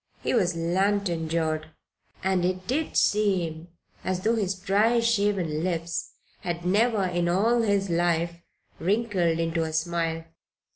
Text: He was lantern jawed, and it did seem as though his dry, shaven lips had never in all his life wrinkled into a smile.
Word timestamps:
He 0.23 0.33
was 0.33 0.55
lantern 0.55 1.29
jawed, 1.29 1.67
and 2.23 2.43
it 2.43 2.65
did 2.65 2.97
seem 2.97 3.67
as 4.03 4.21
though 4.21 4.35
his 4.35 4.55
dry, 4.55 4.99
shaven 4.99 5.63
lips 5.63 6.13
had 6.39 6.65
never 6.65 7.03
in 7.03 7.29
all 7.29 7.61
his 7.61 7.87
life 7.91 8.41
wrinkled 8.79 9.37
into 9.37 9.61
a 9.61 9.71
smile. 9.71 10.25